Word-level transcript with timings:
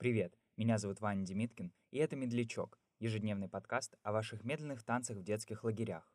Привет, 0.00 0.32
меня 0.56 0.78
зовут 0.78 1.02
Ваня 1.02 1.26
Демиткин, 1.26 1.74
и 1.90 1.98
это 1.98 2.16
«Медлячок»— 2.16 2.78
ежедневный 3.00 3.50
подкаст 3.50 3.98
о 4.02 4.12
ваших 4.12 4.44
медленных 4.44 4.82
танцах 4.82 5.18
в 5.18 5.22
детских 5.22 5.62
лагерях. 5.62 6.10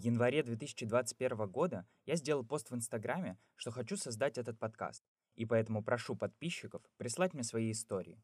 Январе 0.00 0.42
2021 0.42 1.48
года 1.48 1.86
я 2.06 2.16
сделал 2.16 2.44
пост 2.44 2.70
в 2.70 2.74
Инстаграме, 2.74 3.38
что 3.56 3.70
хочу 3.70 3.96
создать 3.96 4.38
этот 4.38 4.58
подкаст, 4.58 5.04
и 5.34 5.44
поэтому 5.44 5.82
прошу 5.82 6.16
подписчиков 6.16 6.82
прислать 6.96 7.34
мне 7.34 7.42
свои 7.42 7.72
истории. 7.72 8.22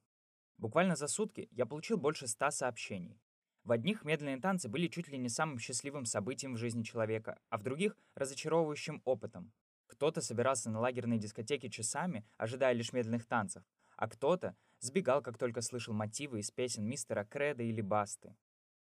Буквально 0.58 0.96
за 0.96 1.08
сутки 1.08 1.48
я 1.50 1.66
получил 1.66 1.96
больше 1.96 2.26
ста 2.26 2.50
сообщений. 2.50 3.20
В 3.64 3.72
одних 3.72 4.04
медленные 4.04 4.40
танцы 4.40 4.68
были 4.68 4.88
чуть 4.88 5.08
ли 5.08 5.16
не 5.16 5.28
самым 5.28 5.58
счастливым 5.58 6.04
событием 6.04 6.54
в 6.54 6.58
жизни 6.58 6.82
человека, 6.82 7.38
а 7.48 7.58
в 7.58 7.62
других— 7.62 7.96
разочаровывающим 8.14 9.00
опытом. 9.04 9.52
Кто-то 9.86 10.20
собирался 10.20 10.70
на 10.70 10.80
лагерной 10.80 11.18
дискотеке 11.18 11.70
часами, 11.70 12.26
ожидая 12.36 12.74
лишь 12.74 12.92
медленных 12.92 13.26
танцев, 13.26 13.64
а 13.96 14.08
кто-то 14.08 14.56
сбегал, 14.80 15.22
как 15.22 15.38
только 15.38 15.60
слышал 15.62 15.94
мотивы 15.94 16.40
из 16.40 16.50
песен 16.50 16.86
мистера 16.86 17.24
Креда 17.24 17.62
или 17.62 17.80
Басты. 17.80 18.36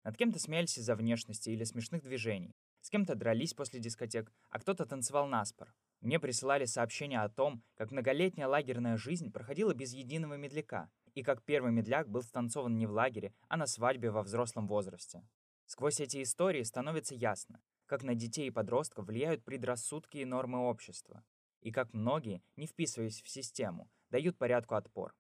Над 0.03 0.17
кем-то 0.17 0.39
смеялись 0.39 0.79
из-за 0.79 0.97
внешности 0.97 1.51
или 1.51 1.65
смешных 1.65 2.03
движений, 2.03 2.55
с 2.81 2.91
кем-то 2.91 3.15
дрались 3.15 3.55
после 3.55 3.81
дискотек, 3.81 4.33
а 4.49 4.59
кто-то 4.59 4.87
танцевал 4.87 5.27
наспор. 5.27 5.75
Мне 6.01 6.19
присылали 6.19 6.65
сообщения 6.65 7.21
о 7.21 7.29
том, 7.29 7.63
как 7.75 7.91
многолетняя 7.91 8.49
лагерная 8.49 8.97
жизнь 8.97 9.31
проходила 9.31 9.75
без 9.75 9.93
единого 9.93 10.35
медляка, 10.35 10.91
и 11.15 11.23
как 11.23 11.43
первый 11.43 11.73
медляк 11.73 12.09
был 12.09 12.23
станцован 12.23 12.77
не 12.77 12.87
в 12.87 12.93
лагере, 12.93 13.35
а 13.49 13.57
на 13.57 13.67
свадьбе 13.67 14.11
во 14.11 14.23
взрослом 14.23 14.67
возрасте. 14.67 15.23
Сквозь 15.67 16.01
эти 16.01 16.23
истории 16.23 16.63
становится 16.63 17.15
ясно, 17.15 17.61
как 17.87 18.03
на 18.03 18.15
детей 18.15 18.49
и 18.49 18.51
подростков 18.51 19.07
влияют 19.07 19.45
предрассудки 19.45 20.19
и 20.19 20.25
нормы 20.25 20.59
общества, 20.59 21.23
и 21.61 21.71
как 21.71 21.93
многие, 21.93 22.43
не 22.57 22.67
вписываясь 22.67 23.23
в 23.23 23.29
систему, 23.29 23.91
дают 24.11 24.39
порядку 24.39 24.75
отпор. 24.75 25.15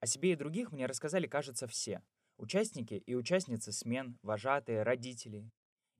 О 0.00 0.06
себе 0.06 0.32
и 0.32 0.36
других 0.36 0.70
мне 0.70 0.86
рассказали, 0.86 1.26
кажется, 1.26 1.66
все. 1.66 2.02
Участники 2.36 2.94
и 2.94 3.14
участницы 3.14 3.72
смен, 3.72 4.18
вожатые, 4.22 4.82
родители. 4.82 5.50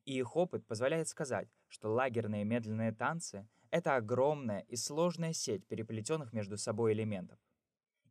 И 0.05 0.19
их 0.19 0.37
опыт 0.37 0.67
позволяет 0.67 1.09
сказать, 1.09 1.49
что 1.69 1.93
лагерные 1.93 2.45
медленные 2.45 2.93
танцы— 2.93 3.49
это 3.71 3.97
огромная 3.97 4.61
и 4.61 4.77
сложная 4.77 5.33
сеть 5.33 5.67
переплетенных 5.67 6.33
между 6.33 6.59
собой 6.59 6.93
элементов. 6.93 7.39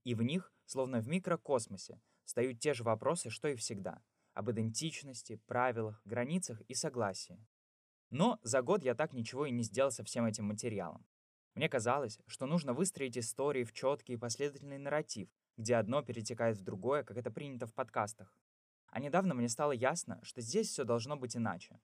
И 0.04 0.16
в 0.16 0.24
них, 0.24 0.52
словно 0.66 1.00
в 1.00 1.08
микрокосмосе, 1.08 2.02
встают 2.26 2.60
те 2.60 2.74
же 2.74 2.84
вопросы, 2.84 3.30
что 3.30 3.48
и 3.48 3.56
всегда— 3.56 4.02
об 4.34 4.50
идентичности, 4.50 5.40
правилах, 5.46 6.02
границах 6.06 6.62
и 6.62 6.74
согласии. 6.74 7.46
Но 8.10 8.40
за 8.44 8.62
год 8.62 8.84
я 8.84 8.96
так 8.96 9.14
ничего 9.14 9.46
и 9.46 9.52
не 9.52 9.64
сделал 9.64 9.92
со 9.92 10.04
всем 10.04 10.26
этим 10.26 10.46
материалом. 10.46 11.06
Мне 11.56 11.70
казалось, 11.70 12.20
что 12.26 12.48
нужно 12.48 12.74
выстроить 12.74 13.18
истории 13.18 13.64
в 13.64 13.74
четкий 13.74 14.14
и 14.14 14.18
последовательный 14.18 14.80
нарратив, 14.80 15.30
где 15.58 15.76
одно 15.76 16.02
перетекает 16.02 16.58
в 16.58 16.64
другое, 16.64 17.04
как 17.04 17.18
это 17.18 17.30
принято 17.30 17.68
в 17.68 17.74
подкастах. 17.74 18.36
А 18.94 19.00
недавно 19.00 19.34
мне 19.34 19.50
стало 19.50 19.72
ясно, 19.72 20.20
что 20.22 20.40
здесь 20.42 20.70
все 20.70 20.84
должно 20.84 21.18
быть 21.18 21.36
иначе. 21.36 21.80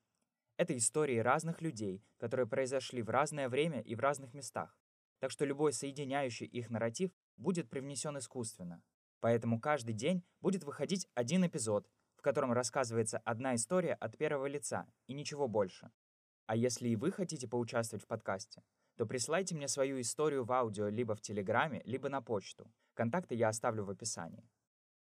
Это 0.58 0.78
истории 0.78 1.18
разных 1.18 1.60
людей, 1.60 2.04
которые 2.20 2.46
произошли 2.46 3.02
в 3.02 3.10
разное 3.10 3.50
время 3.50 3.82
и 3.82 3.96
в 3.96 4.00
разных 4.00 4.36
местах. 4.36 4.78
Так 5.18 5.32
что 5.32 5.44
любой 5.44 5.74
соединяющий 5.74 6.46
их 6.46 6.70
нарратив 6.70 7.10
будет 7.36 7.68
привнесен 7.68 8.16
искусственно. 8.20 8.84
Поэтому 9.22 9.60
каждый 9.60 9.96
день 9.96 10.24
будет 10.40 10.64
выходить 10.64 11.08
один 11.16 11.44
эпизод, 11.48 11.90
в 12.16 12.22
котором 12.22 12.54
рассказывается 12.54 13.18
одна 13.26 13.56
история 13.56 13.96
от 13.96 14.16
первого 14.16 14.46
лица 14.46 14.86
и 15.08 15.14
ничего 15.16 15.48
больше. 15.48 15.90
А 16.46 16.56
если 16.56 16.90
и 16.90 16.96
вы 16.96 17.12
хотите 17.12 17.48
поучаствовать 17.48 18.04
в 18.04 18.08
подкасте, 18.08 18.62
то 18.98 19.08
присылайте 19.08 19.56
мне 19.56 19.68
свою 19.68 20.00
историю 20.00 20.44
в 20.44 20.52
аудио 20.52 20.90
либо 20.90 21.16
в 21.16 21.22
Телеграме, 21.22 21.82
либо 21.86 22.08
на 22.08 22.22
почту. 22.22 22.72
Контакты 22.94 23.34
я 23.34 23.48
оставлю 23.48 23.84
в 23.84 23.90
описании. 23.90 24.48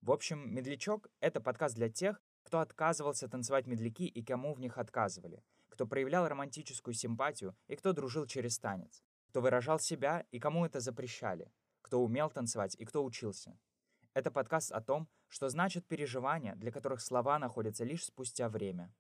В 0.04 0.12
общем, 0.12 0.54
«Медлячок»— 0.54 1.08
это 1.22 1.40
подкаст 1.40 1.76
для 1.76 1.88
тех, 1.88 2.22
кто 2.44 2.60
отказывался 2.60 3.30
танцевать 3.30 3.68
медляки 3.68 4.06
и 4.06 4.22
кому 4.22 4.54
в 4.54 4.60
них 4.60 4.78
отказывали, 4.78 5.42
кто 5.70 5.88
проявлял 5.88 6.28
романтическую 6.28 6.94
симпатию 6.94 7.56
и 7.70 7.78
кто 7.78 7.94
дружил 7.94 8.26
через 8.26 8.60
танец, 8.60 9.02
кто 9.30 9.40
выражал 9.40 9.80
себя 9.80 10.26
и 10.30 10.40
кому 10.40 10.66
это 10.66 10.82
запрещали, 10.82 11.54
кто 11.82 12.04
умел 12.04 12.30
танцевать 12.30 12.76
и 12.78 12.84
кто 12.84 13.02
учился. 13.02 13.58
Это 14.14 14.30
подкаст 14.30 14.74
о 14.74 14.82
том, 14.82 15.08
что 15.30 15.48
значит 15.48 15.88
переживания, 15.88 16.56
для 16.56 16.74
которых 16.74 17.00
слова 17.00 17.40
находятся 17.40 17.86
лишь 17.86 18.04
спустя 18.04 18.50
время. 18.50 18.94